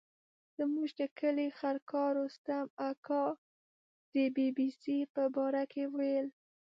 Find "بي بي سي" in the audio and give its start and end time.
4.35-4.97